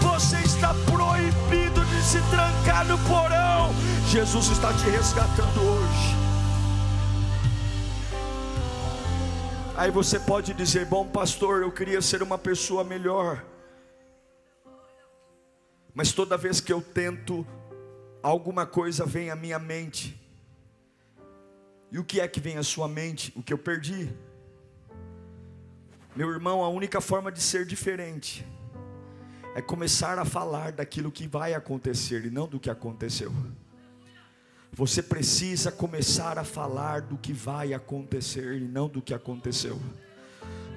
[0.00, 3.72] você está proibido de se trancar no porão.
[4.08, 6.16] Jesus está te resgatando hoje.
[9.76, 13.44] Aí você pode dizer: Bom, pastor, eu queria ser uma pessoa melhor.
[15.94, 17.46] Mas toda vez que eu tento,
[18.22, 20.18] alguma coisa vem à minha mente.
[21.90, 23.32] E o que é que vem à sua mente?
[23.36, 24.10] O que eu perdi.
[26.16, 28.46] Meu irmão, a única forma de ser diferente
[29.54, 33.32] é começar a falar daquilo que vai acontecer e não do que aconteceu.
[34.72, 39.78] Você precisa começar a falar do que vai acontecer e não do que aconteceu.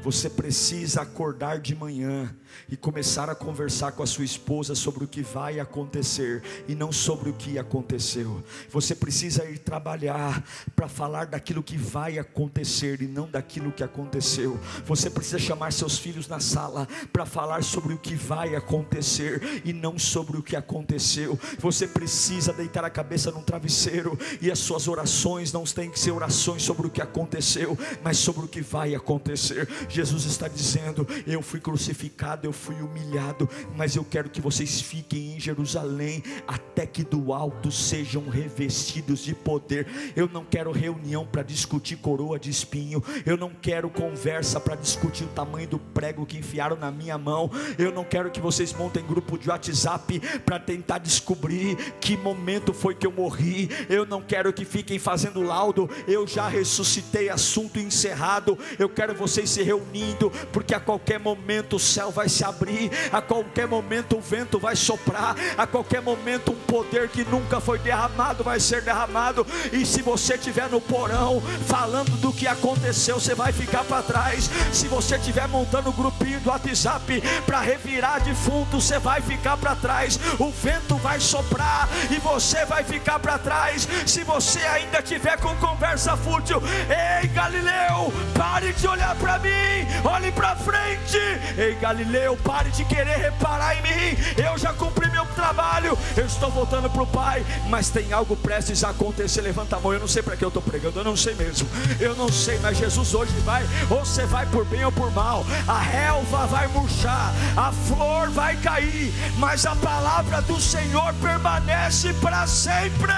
[0.03, 2.35] Você precisa acordar de manhã
[2.69, 6.91] e começar a conversar com a sua esposa sobre o que vai acontecer e não
[6.91, 8.43] sobre o que aconteceu.
[8.69, 10.43] Você precisa ir trabalhar
[10.75, 14.59] para falar daquilo que vai acontecer e não daquilo que aconteceu.
[14.85, 19.73] Você precisa chamar seus filhos na sala para falar sobre o que vai acontecer e
[19.73, 21.37] não sobre o que aconteceu.
[21.59, 26.11] Você precisa deitar a cabeça num travesseiro e as suas orações não têm que ser
[26.11, 29.67] orações sobre o que aconteceu, mas sobre o que vai acontecer.
[29.89, 35.35] Jesus está dizendo: Eu fui crucificado, eu fui humilhado, mas eu quero que vocês fiquem
[35.35, 39.87] em Jerusalém até que do alto sejam revestidos de poder.
[40.15, 45.23] Eu não quero reunião para discutir coroa de espinho, eu não quero conversa para discutir
[45.23, 47.49] o tamanho do prego que enfiaram na minha mão.
[47.77, 52.95] Eu não quero que vocês montem grupo de WhatsApp para tentar descobrir que momento foi
[52.95, 53.69] que eu morri.
[53.89, 55.89] Eu não quero que fiquem fazendo laudo.
[56.07, 58.57] Eu já ressuscitei, assunto encerrado.
[58.77, 63.21] Eu quero vocês se reunindo, porque a qualquer momento o céu vai se abrir, a
[63.21, 68.43] qualquer momento o vento vai soprar, a qualquer momento um poder que nunca foi derramado
[68.43, 69.45] vai ser derramado.
[69.71, 74.49] E se você estiver no porão falando do que aconteceu, você vai ficar para trás.
[74.71, 79.75] Se você estiver montando um grupinho do WhatsApp para revirar defunto, você vai ficar para
[79.75, 80.19] trás.
[80.39, 83.87] O vento vai soprar e você vai ficar para trás.
[84.05, 89.65] Se você ainda tiver com conversa fútil, ei Galileu, pare de olhar para mim
[90.03, 91.17] olhe para frente.
[91.57, 92.14] Ei, Galileu,
[92.55, 94.17] pare de querer reparar em mim.
[94.37, 98.83] Eu já cumpri meu trabalho, eu estou voltando para o Pai, mas tem algo prestes
[98.83, 99.41] a acontecer.
[99.41, 101.67] Levanta a mão, eu não sei para que eu estou pregando, eu não sei mesmo.
[101.99, 105.45] Eu não sei, mas Jesus hoje vai, ou você vai por bem ou por mal.
[105.67, 112.47] A relva vai murchar, a flor vai cair, mas a palavra do Senhor permanece para
[112.47, 113.13] sempre.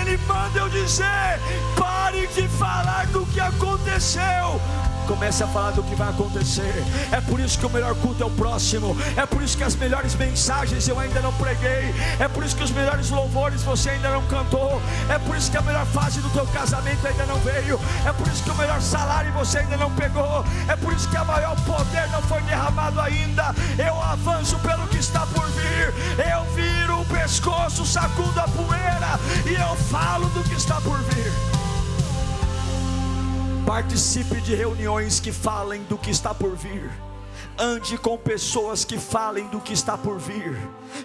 [0.00, 1.40] Ele manda eu dizer:
[1.76, 3.65] pare de falar do que aconteceu
[3.96, 4.60] aconteceu.
[5.06, 6.84] Comece a falar do que vai acontecer.
[7.12, 8.96] É por isso que o melhor culto é o próximo.
[9.16, 11.94] É por isso que as melhores mensagens eu ainda não preguei.
[12.18, 14.82] É por isso que os melhores louvores você ainda não cantou.
[15.08, 17.80] É por isso que a melhor fase do teu casamento ainda não veio.
[18.04, 20.44] É por isso que o melhor salário você ainda não pegou.
[20.68, 23.54] É por isso que a maior poder não foi derramado ainda.
[23.78, 25.94] Eu avanço pelo que está por vir.
[26.18, 31.55] Eu viro o pescoço, sacudo a poeira e eu falo do que está por vir.
[33.66, 36.88] Participe de reuniões que falem do que está por vir.
[37.58, 40.54] Ande com pessoas que falem do que está por vir.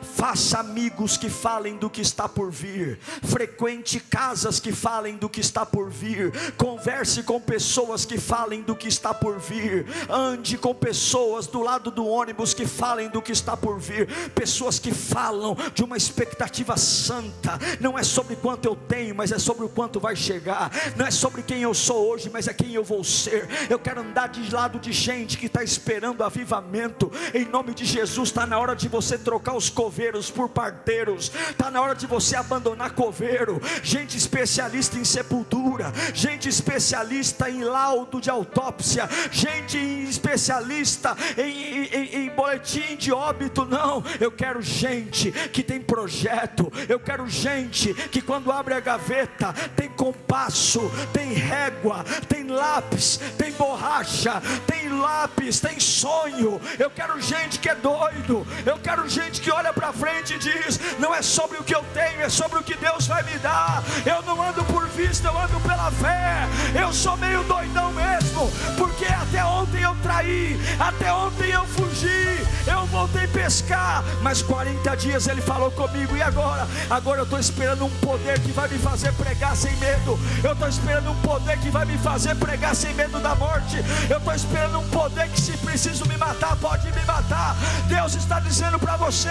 [0.02, 3.00] Faça amigos que falem do que está por vir.
[3.24, 6.32] Frequente casas que falem do que está por vir.
[6.58, 9.86] Converse com pessoas que falem do que está por vir.
[10.10, 14.08] Ande com pessoas do lado do ônibus que falem do que está por vir.
[14.32, 17.58] Pessoas que falam de uma expectativa santa.
[17.80, 20.70] Não é sobre quanto eu tenho, mas é sobre o quanto vai chegar.
[20.98, 23.48] Não é sobre quem eu sou hoje, mas é quem eu vou ser.
[23.70, 27.12] Eu quero andar de lado de gente que está esperando a vida avivamento.
[27.34, 31.32] Em nome de Jesus, está na hora de você trocar os coveiros por parteiros.
[31.50, 33.62] Está na hora de você abandonar coveiro.
[33.84, 42.30] Gente especialista em sepultura, gente especialista em laudo de autópsia, gente especialista em, em, em
[42.30, 43.66] boletim de óbito.
[43.66, 46.72] Não, eu quero gente que tem projeto.
[46.90, 53.52] Eu quero gente que quando abre a gaveta tem compasso, tem régua, tem lápis, tem
[53.52, 56.62] borracha, tem lápis, tem sonho sonho.
[56.80, 58.46] Eu quero gente que é doido.
[58.66, 61.84] Eu quero gente que olha para frente e diz: não é sobre o que eu
[61.94, 63.84] tenho, é sobre o que Deus vai me dar.
[64.06, 66.48] Eu não ando por vista, eu ando pela fé.
[66.80, 72.86] Eu sou meio doidão mesmo, porque até ontem eu traí, até ontem eu fugi, eu
[72.88, 76.16] voltei pescar, mas 40 dias ele falou comigo.
[76.16, 76.68] E agora?
[76.90, 80.18] Agora eu estou esperando um poder que vai me fazer pregar sem medo.
[80.44, 83.78] Eu estou esperando um poder que vai me fazer pregar sem medo da morte.
[84.10, 87.56] Eu estou esperando um poder que, se preciso me matar, pode me matar.
[87.88, 89.30] Deus está dizendo para você: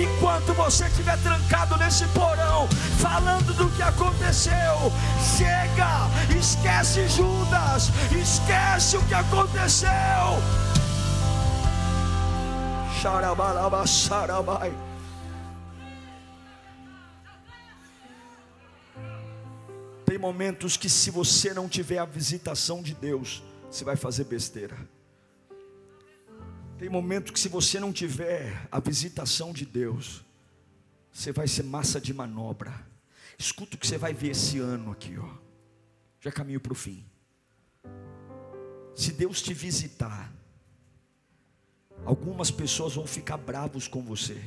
[0.00, 2.66] enquanto você estiver trancado nesse porão,
[2.98, 4.90] falando do que aconteceu,
[5.36, 9.90] chega, esquece Judas, esquece o que aconteceu.
[13.00, 13.84] Xarabalabá,
[20.06, 24.76] Tem momentos que, se você não tiver a visitação de Deus, você vai fazer besteira.
[26.82, 30.24] Tem momento que se você não tiver a visitação de Deus,
[31.12, 32.74] você vai ser massa de manobra.
[33.38, 35.28] Escuta o que você vai ver esse ano aqui, ó.
[36.20, 37.04] Já caminho para o fim.
[38.96, 40.34] Se Deus te visitar,
[42.04, 44.42] algumas pessoas vão ficar bravos com você.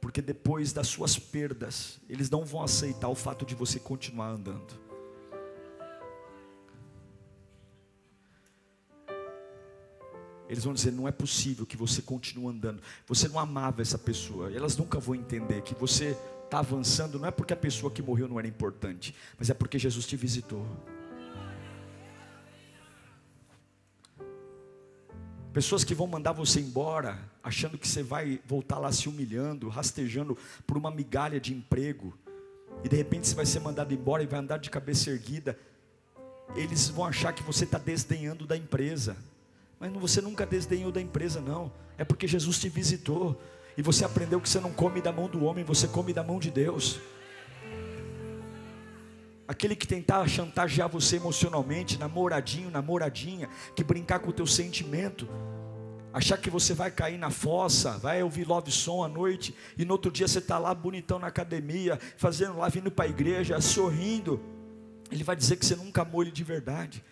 [0.00, 4.85] Porque depois das suas perdas, eles não vão aceitar o fato de você continuar andando.
[10.48, 12.82] Eles vão dizer: não é possível que você continue andando.
[13.06, 14.52] Você não amava essa pessoa.
[14.52, 18.28] Elas nunca vão entender que você está avançando, não é porque a pessoa que morreu
[18.28, 20.64] não era importante, mas é porque Jesus te visitou.
[25.52, 30.36] Pessoas que vão mandar você embora, achando que você vai voltar lá se humilhando, rastejando
[30.66, 32.16] por uma migalha de emprego,
[32.84, 35.58] e de repente você vai ser mandado embora e vai andar de cabeça erguida.
[36.54, 39.16] Eles vão achar que você está desdenhando da empresa.
[39.78, 41.72] Mas você nunca desdenhou da empresa, não.
[41.98, 43.40] É porque Jesus te visitou.
[43.76, 46.38] E você aprendeu que você não come da mão do homem, você come da mão
[46.38, 46.98] de Deus.
[49.46, 55.28] Aquele que tentar chantagear você emocionalmente, namoradinho, namoradinha, que brincar com o teu sentimento,
[56.12, 59.92] achar que você vai cair na fossa, vai ouvir love song à noite, e no
[59.92, 64.40] outro dia você está lá bonitão na academia, fazendo lá, vindo para a igreja, sorrindo,
[65.12, 67.04] ele vai dizer que você nunca amou ele de verdade.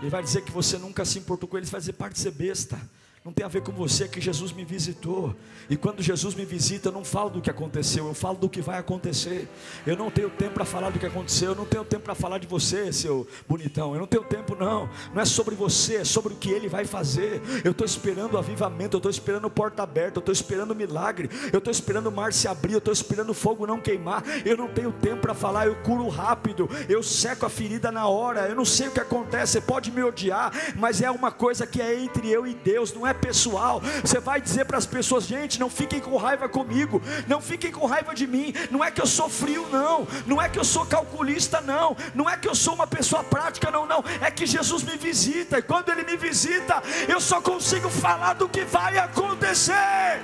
[0.00, 2.32] Ele vai dizer que você nunca se importou com ele, vai dizer, parte de ser
[2.32, 2.78] besta
[3.24, 5.34] não tem a ver com você, que Jesus me visitou.
[5.70, 8.60] E quando Jesus me visita, eu não falo do que aconteceu, eu falo do que
[8.60, 9.48] vai acontecer.
[9.86, 12.36] Eu não tenho tempo para falar do que aconteceu, eu não tenho tempo para falar
[12.36, 13.94] de você, seu bonitão.
[13.94, 14.90] Eu não tenho tempo, não.
[15.14, 17.40] Não é sobre você, é sobre o que ele vai fazer.
[17.64, 21.60] Eu estou esperando o avivamento, eu estou esperando porta aberta, eu estou esperando milagre, eu
[21.60, 24.22] estou esperando o mar se abrir, eu estou esperando o fogo não queimar.
[24.44, 28.50] Eu não tenho tempo para falar, eu curo rápido, eu seco a ferida na hora.
[28.50, 31.80] Eu não sei o que acontece, você pode me odiar, mas é uma coisa que
[31.80, 33.80] é entre eu e Deus, não é pessoal.
[34.02, 37.86] Você vai dizer para as pessoas: gente, não fiquem com raiva comigo, não fiquem com
[37.86, 38.52] raiva de mim.
[38.70, 40.06] Não é que eu sou frio, não.
[40.26, 41.96] Não é que eu sou calculista, não.
[42.14, 44.04] Não é que eu sou uma pessoa prática, não, não.
[44.20, 48.48] É que Jesus me visita e quando Ele me visita, eu só consigo falar do
[48.48, 50.20] que vai acontecer.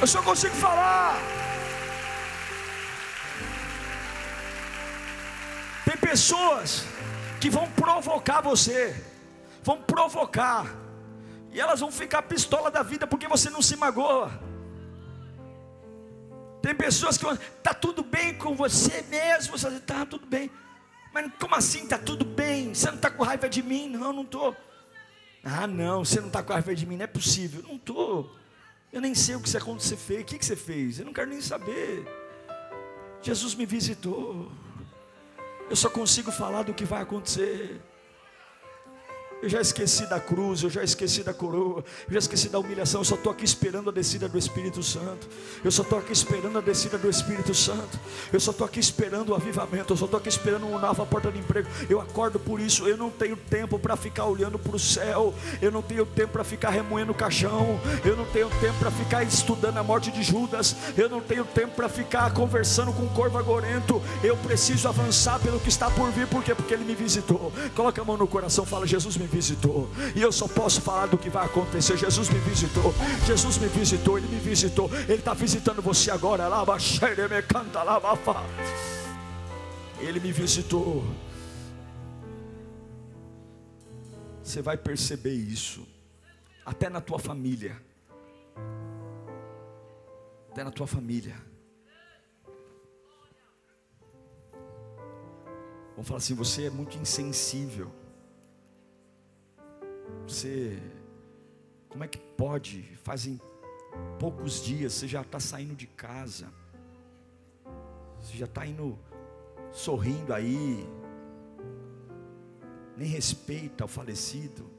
[0.00, 1.20] Eu só consigo falar.
[6.10, 6.84] pessoas
[7.40, 8.94] que vão provocar você,
[9.62, 10.76] vão provocar,
[11.52, 14.30] e elas vão ficar pistola da vida porque você não se magoa.
[16.62, 17.24] Tem pessoas que
[17.62, 20.50] tá tudo bem com você mesmo, você está tudo bem.
[21.12, 22.74] Mas como assim está tudo bem?
[22.74, 23.88] Você não está com raiva de mim?
[23.88, 24.54] Não, não estou.
[25.42, 27.64] Ah, não, você não está com raiva de mim, não é possível.
[27.66, 28.36] Não estou.
[28.92, 30.20] Eu nem sei o que você fez.
[30.20, 30.98] O que você fez?
[30.98, 32.06] Eu não quero nem saber.
[33.22, 34.52] Jesus me visitou.
[35.70, 37.80] Eu só consigo falar do que vai acontecer.
[39.42, 43.00] Eu já esqueci da cruz, eu já esqueci da coroa, eu já esqueci da humilhação.
[43.00, 45.26] Eu só estou aqui esperando a descida do Espírito Santo.
[45.64, 47.98] Eu só estou aqui esperando a descida do Espírito Santo.
[48.30, 49.94] Eu só estou aqui esperando o avivamento.
[49.94, 51.68] Eu só estou aqui esperando uma nova porta de emprego.
[51.88, 52.86] Eu acordo por isso.
[52.86, 55.32] Eu não tenho tempo para ficar olhando para o céu.
[55.62, 57.80] Eu não tenho tempo para ficar remoendo o caixão.
[58.04, 60.76] Eu não tenho tempo para ficar estudando a morte de Judas.
[60.98, 64.02] Eu não tenho tempo para ficar conversando com o corvo agorento.
[64.22, 66.26] Eu preciso avançar pelo que está por vir.
[66.26, 66.54] Por quê?
[66.54, 67.50] Porque Ele me visitou.
[67.74, 69.88] Coloca a mão no coração, fala: Jesus me visitou.
[70.14, 71.96] E eu só posso falar do que vai acontecer.
[71.96, 72.92] Jesus me visitou.
[73.26, 74.18] Jesus me visitou.
[74.18, 74.90] Ele me visitou.
[75.08, 76.46] Ele está visitando você agora.
[76.48, 78.18] Lava, me canta, lava,
[79.98, 81.02] Ele me visitou.
[84.42, 85.86] Você vai perceber isso.
[86.66, 87.80] Até na tua família.
[90.50, 91.36] Até na tua família.
[96.00, 97.99] Vamos falar assim: você é muito insensível.
[100.26, 100.78] Você,
[101.88, 102.82] como é que pode?
[103.02, 103.40] Fazem
[104.18, 106.52] poucos dias, você já está saindo de casa,
[108.18, 108.98] você já está indo
[109.72, 110.86] sorrindo aí,
[112.96, 114.70] nem respeita o falecido,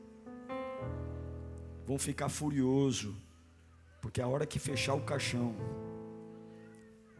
[1.86, 3.16] vão ficar furioso,
[4.02, 5.56] porque a hora que fechar o caixão,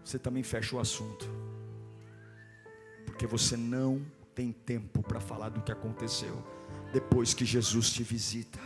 [0.04, 1.30] você também fecha o assunto,
[3.06, 6.42] porque você não tem tempo para falar do que aconteceu
[6.92, 8.60] depois que Jesus te visita.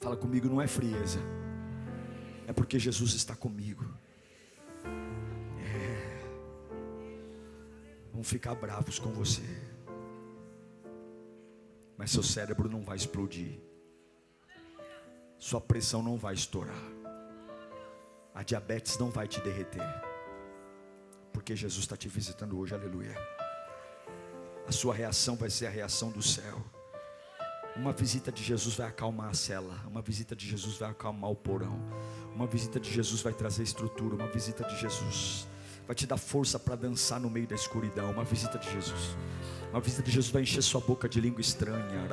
[0.00, 1.18] Fala comigo, não é frieza,
[2.46, 3.84] é porque Jesus está comigo.
[5.58, 6.20] É.
[8.12, 9.42] Vão ficar bravos com você,
[11.96, 13.58] mas seu cérebro não vai explodir,
[15.38, 16.84] sua pressão não vai estourar,
[18.34, 19.82] a diabetes não vai te derreter,
[21.32, 23.14] porque Jesus está te visitando hoje, aleluia
[24.66, 26.62] a sua reação vai ser a reação do céu.
[27.76, 31.36] Uma visita de Jesus vai acalmar a cela, uma visita de Jesus vai acalmar o
[31.36, 31.78] porão,
[32.34, 35.46] uma visita de Jesus vai trazer estrutura, uma visita de Jesus
[35.86, 39.16] vai te dar força para dançar no meio da escuridão, uma visita de Jesus.
[39.74, 42.06] Uma visita de Jesus vai encher sua boca de língua estranha.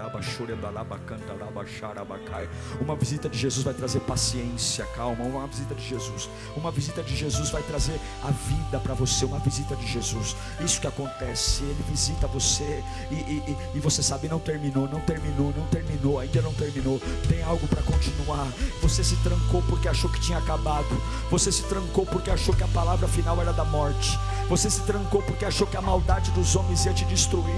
[2.81, 5.23] Uma visita de Jesus vai trazer paciência, calma.
[5.23, 6.27] Uma visita de Jesus.
[6.57, 9.25] Uma visita de Jesus vai trazer a vida para você.
[9.25, 10.35] Uma visita de Jesus.
[10.65, 11.61] Isso que acontece.
[11.61, 16.41] Ele visita você e, e, e você sabe, não terminou, não terminou, não terminou, ainda
[16.41, 16.99] não terminou.
[17.29, 18.47] Tem algo para continuar.
[18.81, 20.99] Você se trancou porque achou que tinha acabado.
[21.29, 24.17] Você se trancou porque achou que a palavra final era da morte.
[24.51, 27.50] Você se trancou porque achou que a maldade dos homens ia te destruir,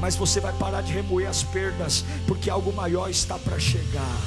[0.00, 4.20] mas você vai parar de remoer as perdas, porque algo maior está para chegar.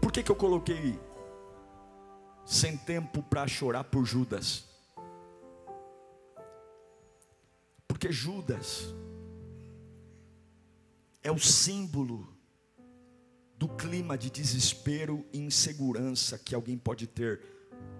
[0.00, 0.98] Por que, que eu coloquei
[2.44, 4.64] sem tempo para chorar por Judas?
[7.88, 8.94] Porque Judas
[11.22, 12.28] é o símbolo
[13.56, 17.40] do clima de desespero e insegurança que alguém pode ter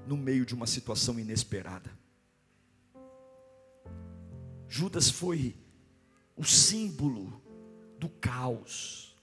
[0.07, 2.02] no meio de uma situação inesperada.
[4.75, 5.55] Judas foi
[6.35, 7.43] o símbolo
[7.99, 9.15] do caos,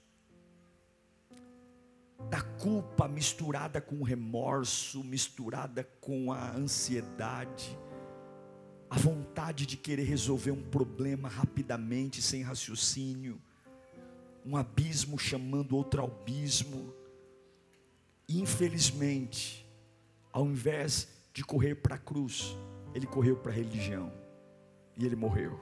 [2.30, 7.76] da culpa misturada com o remorso, misturada com a ansiedade,
[8.88, 13.42] a vontade de querer resolver um problema rapidamente, sem raciocínio,
[14.46, 16.94] um abismo chamando outro abismo.
[18.28, 19.68] Infelizmente,
[20.32, 22.56] ao invés de correr para a cruz,
[22.94, 24.19] ele correu para a religião
[25.00, 25.58] e ele morreu.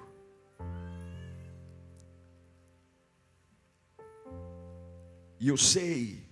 [5.39, 6.27] E eu sei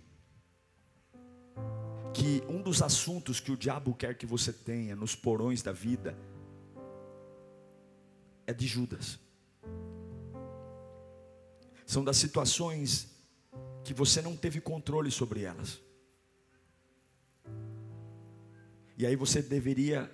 [2.13, 6.19] que um dos assuntos que o diabo quer que você tenha nos porões da vida
[8.45, 9.21] é de Judas.
[11.87, 13.15] São das situações
[13.85, 15.81] que você não teve controle sobre elas.
[18.99, 20.11] E aí você deveria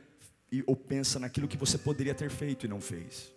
[0.67, 3.33] ou pensa naquilo que você poderia ter feito e não fez.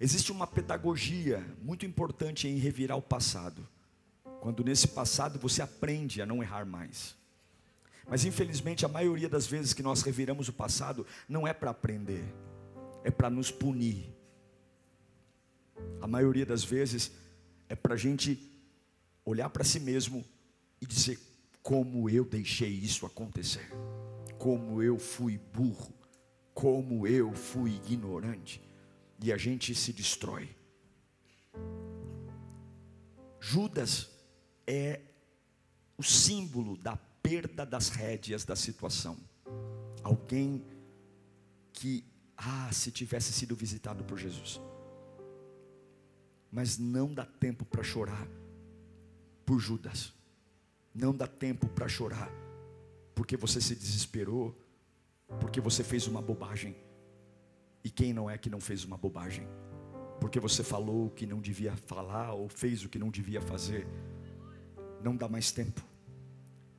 [0.00, 3.66] Existe uma pedagogia muito importante em revirar o passado.
[4.40, 7.16] Quando nesse passado você aprende a não errar mais.
[8.08, 12.24] Mas infelizmente a maioria das vezes que nós reviramos o passado não é para aprender,
[13.04, 14.08] é para nos punir.
[16.00, 17.12] A maioria das vezes
[17.68, 18.50] é para a gente
[19.24, 20.24] olhar para si mesmo
[20.80, 21.18] e dizer
[21.62, 23.70] como eu deixei isso acontecer,
[24.38, 25.92] como eu fui burro,
[26.54, 28.62] como eu fui ignorante,
[29.20, 30.48] e a gente se destrói.
[33.40, 34.08] Judas
[34.66, 35.00] é
[35.96, 39.16] o símbolo da perda das rédeas da situação.
[40.02, 40.64] Alguém
[41.72, 42.04] que,
[42.36, 44.60] ah, se tivesse sido visitado por Jesus.
[46.50, 48.26] Mas não dá tempo para chorar
[49.44, 50.12] por Judas.
[50.94, 52.30] Não dá tempo para chorar
[53.18, 54.56] porque você se desesperou,
[55.40, 56.76] porque você fez uma bobagem.
[57.82, 59.44] E quem não é que não fez uma bobagem?
[60.20, 63.88] Porque você falou o que não devia falar ou fez o que não devia fazer.
[65.02, 65.84] Não dá mais tempo.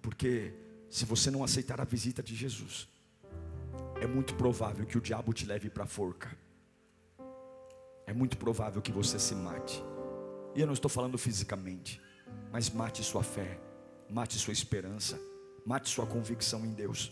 [0.01, 0.53] Porque
[0.89, 2.87] se você não aceitar a visita de Jesus,
[3.99, 6.37] é muito provável que o diabo te leve para a forca.
[8.07, 9.83] É muito provável que você se mate.
[10.55, 12.01] E eu não estou falando fisicamente,
[12.49, 13.59] mas mate sua fé,
[14.09, 15.19] mate sua esperança,
[15.69, 17.11] mate sua convicção em Deus.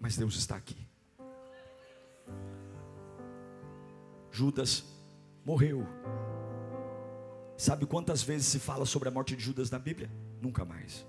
[0.00, 0.88] Mas Deus está aqui.
[4.30, 4.82] Judas
[5.44, 5.86] morreu.
[7.54, 10.10] Sabe quantas vezes se fala sobre a morte de Judas na Bíblia?
[10.40, 11.06] Nunca mais.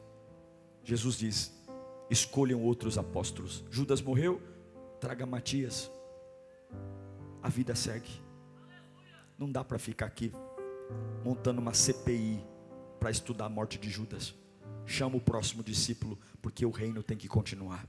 [0.84, 1.54] Jesus diz:
[2.10, 3.64] escolham outros apóstolos.
[3.72, 4.42] Judas morreu,
[5.00, 5.90] traga Matias.
[7.42, 8.12] A vida segue.
[9.38, 10.34] Não dá para ficar aqui
[11.24, 12.51] montando uma CPI
[13.02, 14.34] para estudar a morte de Judas.
[14.86, 17.86] Chama o próximo discípulo, porque o reino tem que continuar.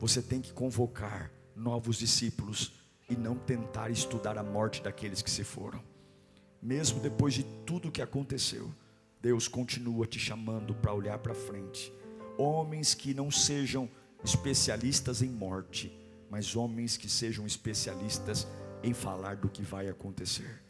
[0.00, 2.72] Você tem que convocar novos discípulos
[3.08, 5.94] e não tentar estudar a morte daqueles que se foram
[6.64, 8.72] mesmo depois de tudo que aconteceu,
[9.20, 11.92] Deus continua te chamando para olhar para frente.
[12.38, 13.86] Homens que não sejam
[14.24, 15.94] especialistas em morte,
[16.30, 18.46] mas homens que sejam especialistas
[18.82, 20.63] em falar do que vai acontecer.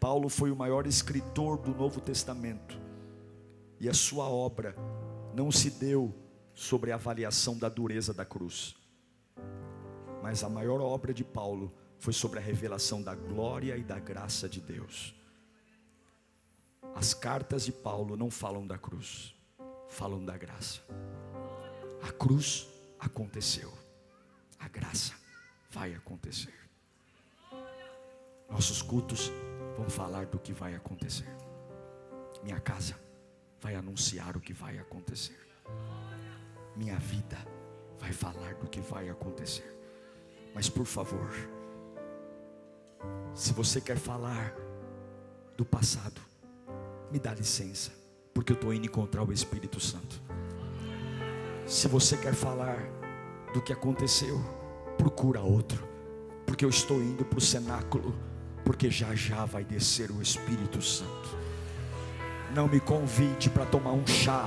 [0.00, 2.80] Paulo foi o maior escritor do Novo Testamento,
[3.80, 4.76] e a sua obra
[5.34, 6.14] não se deu
[6.54, 8.76] sobre a avaliação da dureza da cruz,
[10.22, 14.48] mas a maior obra de Paulo foi sobre a revelação da glória e da graça
[14.48, 15.14] de Deus.
[16.94, 19.34] As cartas de Paulo não falam da cruz,
[19.88, 20.80] falam da graça.
[22.02, 22.68] A cruz
[23.00, 23.72] aconteceu,
[24.58, 25.14] a graça
[25.70, 26.54] vai acontecer.
[28.48, 29.30] Nossos cultos
[29.78, 31.28] vão falar do que vai acontecer.
[32.42, 32.96] Minha casa
[33.60, 35.38] vai anunciar o que vai acontecer.
[36.74, 37.38] Minha vida
[37.96, 39.72] vai falar do que vai acontecer.
[40.52, 41.30] Mas por favor,
[43.32, 44.52] se você quer falar
[45.56, 46.20] do passado,
[47.12, 47.92] me dá licença,
[48.34, 50.20] porque eu estou indo encontrar o Espírito Santo.
[51.66, 52.78] Se você quer falar
[53.54, 54.40] do que aconteceu,
[54.96, 55.86] procura outro,
[56.44, 58.12] porque eu estou indo para o cenáculo,
[58.68, 61.38] porque já já vai descer o Espírito Santo.
[62.54, 64.46] Não me convide para tomar um chá,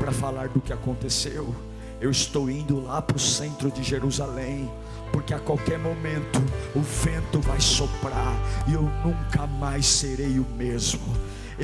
[0.00, 1.54] para falar do que aconteceu.
[2.00, 4.68] Eu estou indo lá para o centro de Jerusalém,
[5.12, 6.40] porque a qualquer momento
[6.74, 8.34] o vento vai soprar
[8.66, 11.14] e eu nunca mais serei o mesmo.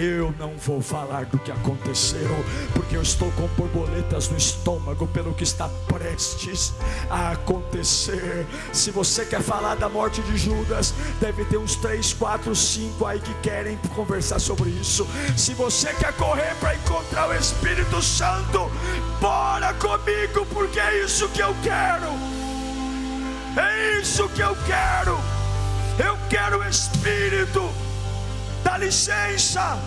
[0.00, 5.34] Eu não vou falar do que aconteceu, porque eu estou com borboletas no estômago pelo
[5.34, 6.72] que está prestes
[7.10, 8.46] a acontecer.
[8.72, 13.18] Se você quer falar da morte de Judas, deve ter uns 3, 4, 5 aí
[13.18, 15.04] que querem conversar sobre isso.
[15.36, 18.70] Se você quer correr para encontrar o Espírito Santo,
[19.20, 22.06] bora comigo, porque é isso que eu quero.
[23.60, 25.18] É isso que eu quero.
[25.98, 27.87] Eu quero o Espírito
[28.78, 29.78] licença,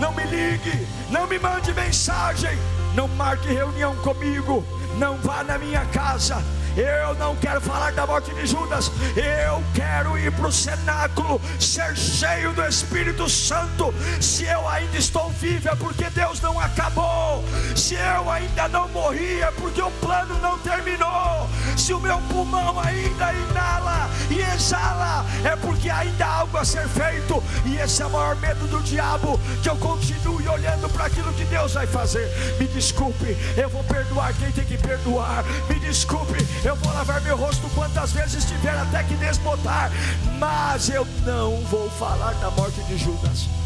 [0.00, 2.56] não me ligue, não me mande mensagem,
[2.94, 4.64] não marque reunião comigo,
[4.98, 6.42] não vá na minha casa,
[6.76, 8.92] eu não quero falar da morte de Judas.
[9.16, 13.94] Eu quero ir para o cenáculo, ser cheio do Espírito Santo.
[14.20, 17.42] Se eu ainda estou vivo, é porque Deus não acabou.
[17.74, 21.48] Se eu ainda não morri, é porque o plano não terminou.
[21.76, 26.88] Se o meu pulmão ainda inala e exala, é porque ainda há algo a ser
[26.88, 27.42] feito.
[27.64, 31.44] E esse é o maior medo do diabo: que eu continue olhando para aquilo que
[31.44, 32.28] Deus vai fazer.
[32.58, 35.44] Me desculpe, eu vou perdoar quem tem que perdoar.
[35.68, 39.90] Me desculpe, eu vou lavar meu rosto quantas vezes tiver até que desbotar,
[40.38, 43.65] mas eu não vou falar da morte de Judas.